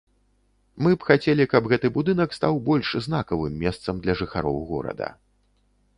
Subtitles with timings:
[0.85, 5.07] Мы б хацелі, каб гэты будынак стаў больш знакавым месцам для жыхароў горада.